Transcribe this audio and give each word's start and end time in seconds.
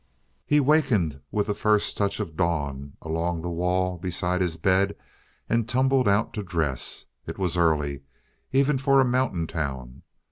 He 0.47 0.59
wakened 0.59 1.21
with 1.31 1.45
the 1.45 1.53
first 1.53 1.95
touch 1.95 2.19
of 2.19 2.35
dawn 2.35 2.93
along 3.03 3.43
the 3.43 3.51
wall 3.51 3.99
beside 3.99 4.41
his 4.41 4.57
bed 4.57 4.95
and 5.47 5.69
tumbled 5.69 6.07
out 6.07 6.33
to 6.33 6.41
dress. 6.41 7.05
It 7.27 7.37
was 7.37 7.55
early, 7.55 8.01
even 8.51 8.79
for 8.79 8.99
a 8.99 9.05
mountain 9.05 9.45
town. 9.45 10.01